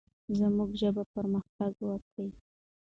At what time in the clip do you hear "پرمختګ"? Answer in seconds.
1.13-1.73